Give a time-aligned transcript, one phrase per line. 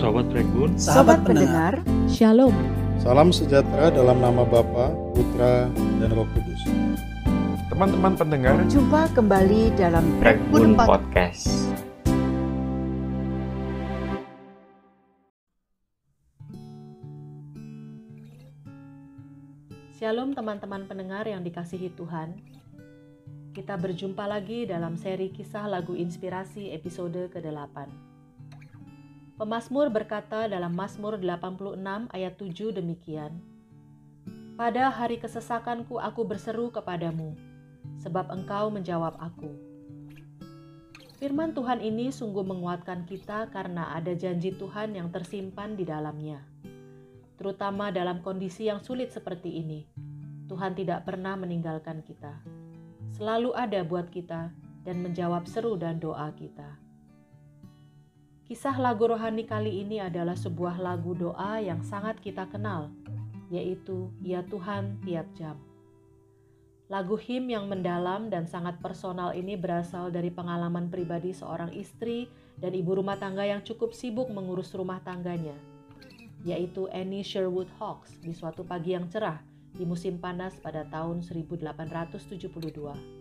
[0.00, 1.76] Sobat Regun, Sahabat pendengar,
[2.08, 2.56] Shalom.
[3.04, 5.68] Salam sejahtera dalam nama Bapa, Putra,
[6.00, 6.56] dan Roh Kudus.
[7.68, 11.52] teman-teman pendengar, jumpa kembali dalam Regun Pod- Podcast.
[20.00, 22.40] Shalom teman-teman pendengar yang dikasihi Tuhan.
[23.52, 28.09] Kita berjumpa lagi dalam seri kisah lagu inspirasi episode ke-8.
[29.40, 31.80] Pemasmur berkata dalam Mazmur 86
[32.12, 33.40] ayat 7 demikian.
[34.60, 37.32] Pada hari kesesakanku aku berseru kepadamu,
[38.04, 39.56] sebab engkau menjawab aku.
[41.16, 46.44] Firman Tuhan ini sungguh menguatkan kita karena ada janji Tuhan yang tersimpan di dalamnya
[47.40, 49.88] terutama dalam kondisi yang sulit seperti ini.
[50.52, 52.36] Tuhan tidak pernah meninggalkan kita.
[53.16, 54.52] Selalu ada buat kita
[54.84, 56.76] dan menjawab seru dan doa kita.
[58.50, 62.90] Kisah lagu rohani kali ini adalah sebuah lagu doa yang sangat kita kenal,
[63.46, 65.54] yaitu Ya Tuhan tiap jam.
[66.90, 72.26] Lagu him yang mendalam dan sangat personal ini berasal dari pengalaman pribadi seorang istri
[72.58, 75.54] dan ibu rumah tangga yang cukup sibuk mengurus rumah tangganya
[76.42, 79.38] yaitu Annie Sherwood Hawks di suatu pagi yang cerah
[79.78, 83.19] di musim panas pada tahun 1872.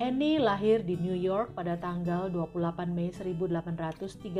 [0.00, 4.34] Annie lahir di New York pada tanggal 28 Mei 1835.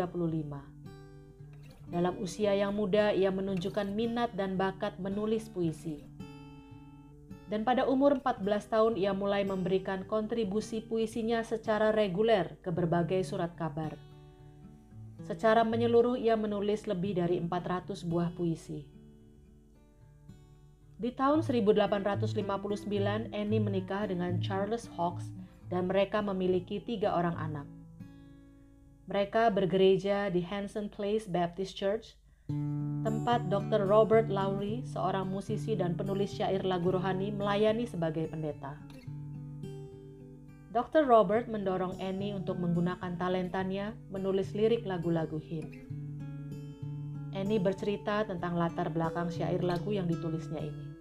[1.92, 6.00] Dalam usia yang muda, ia menunjukkan minat dan bakat menulis puisi.
[7.52, 8.40] Dan pada umur 14
[8.72, 14.00] tahun ia mulai memberikan kontribusi puisinya secara reguler ke berbagai surat kabar.
[15.28, 18.93] Secara menyeluruh ia menulis lebih dari 400 buah puisi.
[20.94, 25.34] Di tahun 1859, Annie menikah dengan Charles Hawkes
[25.66, 27.66] dan mereka memiliki tiga orang anak.
[29.10, 32.14] Mereka bergereja di Hanson Place Baptist Church,
[33.04, 33.84] tempat Dr.
[33.84, 38.78] Robert Lowry, seorang musisi dan penulis syair lagu rohani, melayani sebagai pendeta.
[40.72, 41.06] Dr.
[41.06, 45.70] Robert mendorong Annie untuk menggunakan talentanya menulis lirik lagu-lagu him.
[47.34, 50.93] Annie bercerita tentang latar belakang syair lagu yang ditulisnya ini.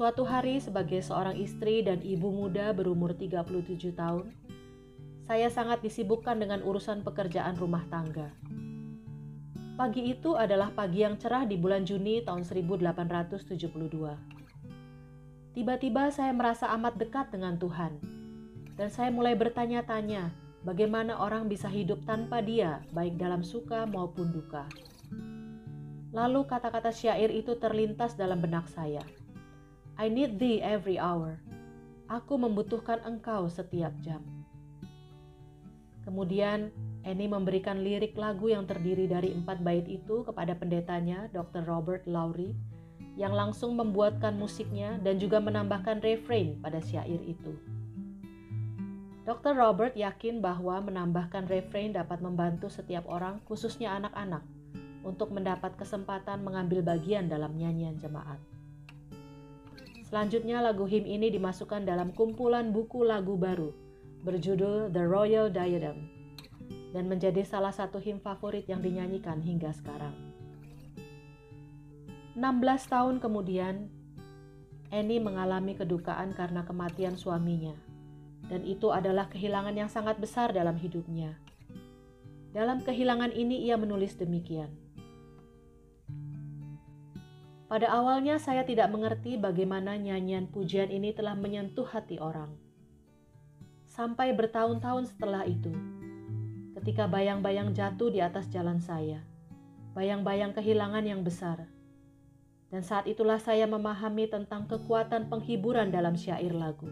[0.00, 4.32] Suatu hari sebagai seorang istri dan ibu muda berumur 37 tahun,
[5.28, 8.32] saya sangat disibukkan dengan urusan pekerjaan rumah tangga.
[9.76, 13.52] Pagi itu adalah pagi yang cerah di bulan Juni tahun 1872.
[15.52, 18.00] Tiba-tiba saya merasa amat dekat dengan Tuhan,
[18.80, 20.32] dan saya mulai bertanya-tanya
[20.64, 24.64] bagaimana orang bisa hidup tanpa Dia, baik dalam suka maupun duka.
[26.16, 29.04] Lalu kata-kata syair itu terlintas dalam benak saya.
[30.00, 31.36] I need thee every hour.
[32.08, 34.24] Aku membutuhkan engkau setiap jam.
[36.08, 36.72] Kemudian
[37.04, 41.68] Annie memberikan lirik lagu yang terdiri dari empat bait itu kepada pendetanya, Dr.
[41.68, 42.56] Robert Lowry,
[43.20, 47.52] yang langsung membuatkan musiknya dan juga menambahkan refrain pada syair itu.
[49.28, 49.52] Dr.
[49.52, 54.48] Robert yakin bahwa menambahkan refrain dapat membantu setiap orang, khususnya anak-anak,
[55.04, 58.40] untuk mendapat kesempatan mengambil bagian dalam nyanyian jemaat.
[60.10, 63.70] Selanjutnya lagu him ini dimasukkan dalam kumpulan buku lagu baru
[64.26, 66.10] berjudul The Royal Diadem
[66.90, 70.10] dan menjadi salah satu him favorit yang dinyanyikan hingga sekarang.
[72.34, 72.42] 16
[72.90, 73.86] tahun kemudian,
[74.90, 77.78] Annie mengalami kedukaan karena kematian suaminya,
[78.50, 81.38] dan itu adalah kehilangan yang sangat besar dalam hidupnya.
[82.50, 84.74] Dalam kehilangan ini, ia menulis demikian:
[87.70, 92.50] "Pada awalnya, saya tidak mengerti bagaimana nyanyian pujian ini telah menyentuh hati orang.
[93.86, 95.70] Sampai bertahun-tahun setelah itu,
[96.82, 99.22] ketika bayang-bayang jatuh di atas jalan saya,
[99.94, 101.70] bayang-bayang kehilangan yang besar."
[102.74, 106.90] Dan saat itulah saya memahami tentang kekuatan penghiburan dalam syair lagu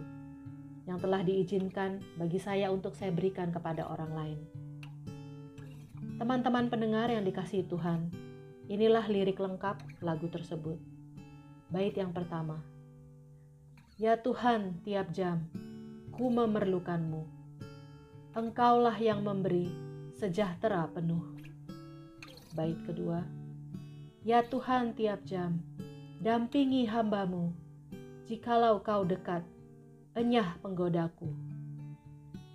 [0.91, 4.39] yang telah diizinkan bagi saya untuk saya berikan kepada orang lain.
[6.19, 8.28] Teman-teman pendengar yang dikasihi Tuhan,
[8.69, 10.77] inilah lirik lengkap lagu tersebut.
[11.73, 12.61] Bait yang pertama.
[13.99, 15.49] Ya Tuhan, tiap jam
[16.19, 17.23] ku memerlukanmu.
[18.35, 19.71] Engkaulah yang memberi
[20.19, 21.23] sejahtera penuh.
[22.59, 23.23] Bait kedua.
[24.27, 25.63] Ya Tuhan tiap jam,
[26.19, 27.55] dampingi hambamu,
[28.27, 29.47] jikalau kau dekat,
[30.19, 31.31] enyah penggodaku.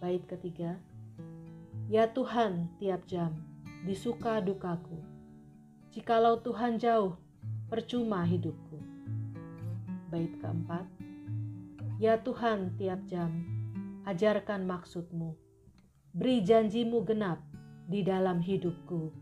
[0.03, 0.75] Bait ketiga,
[1.87, 3.31] Ya Tuhan tiap jam,
[3.87, 4.99] disuka dukaku,
[5.93, 7.13] jikalau Tuhan jauh,
[7.69, 8.81] percuma hidupku.
[10.09, 10.89] Bait keempat,
[12.01, 13.45] Ya Tuhan tiap jam,
[14.09, 15.37] ajarkan maksudmu,
[16.17, 17.45] beri janjimu genap
[17.85, 19.13] di dalam hidupku.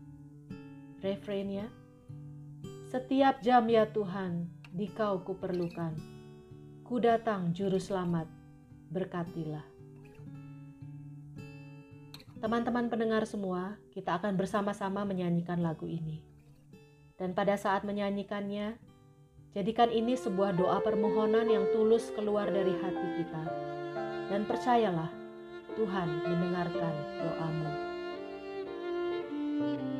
[1.04, 1.68] Refrainnya,
[2.88, 5.92] setiap jam ya Tuhan, di kau kuperlukan.
[6.88, 8.32] Ku datang juru selamat,
[8.88, 9.68] berkatilah.
[12.40, 16.31] Teman-teman pendengar semua, kita akan bersama-sama menyanyikan lagu ini.
[17.22, 18.74] Dan pada saat menyanyikannya,
[19.54, 23.42] jadikan ini sebuah doa permohonan yang tulus keluar dari hati kita.
[24.26, 25.06] Dan percayalah,
[25.78, 27.70] Tuhan mendengarkan doamu.
[29.62, 29.91] Ya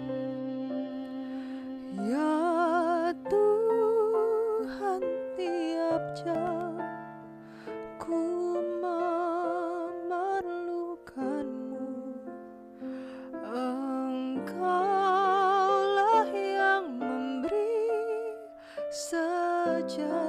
[19.88, 20.21] sejahtera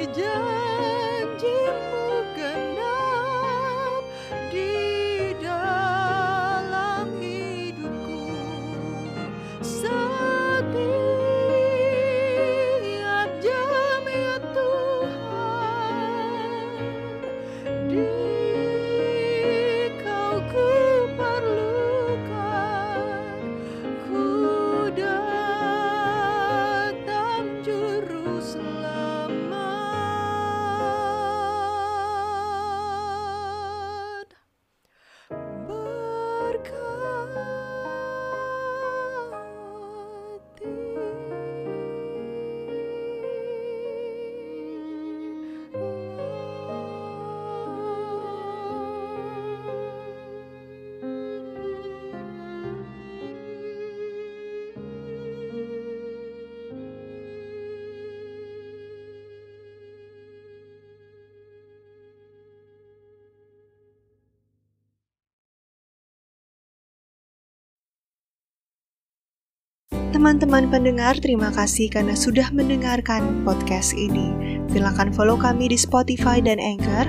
[0.00, 0.59] Beri
[70.20, 74.60] Teman-teman pendengar, terima kasih karena sudah mendengarkan podcast ini.
[74.68, 77.08] Silakan follow kami di Spotify dan Anchor,